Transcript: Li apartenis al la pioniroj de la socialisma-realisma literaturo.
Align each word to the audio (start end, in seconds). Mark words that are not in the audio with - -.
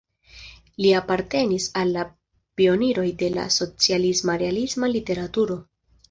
Li 0.83 0.91
apartenis 0.99 1.67
al 1.81 1.91
la 1.97 2.05
pioniroj 2.61 3.05
de 3.19 3.29
la 3.35 3.43
socialisma-realisma 3.57 4.91
literaturo. 4.95 5.59